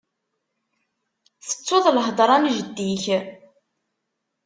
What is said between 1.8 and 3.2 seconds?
lhedra n jeddi-k